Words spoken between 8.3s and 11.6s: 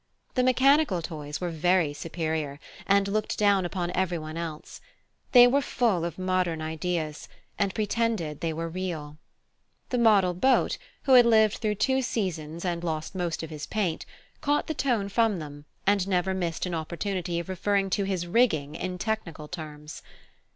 they were real. The model boat, who had lived